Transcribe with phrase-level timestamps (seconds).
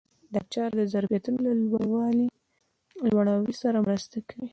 [0.33, 1.51] دا چاره د ظرفیتونو له
[3.11, 4.47] لوړاوي سره مرسته کوي.